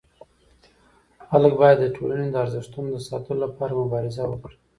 [1.29, 4.55] خلک باید د ټولني د ارزښتونو د ساتلو لپاره مبارزه وکړي.